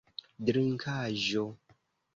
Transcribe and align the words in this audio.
drinkaĵo 0.45 1.47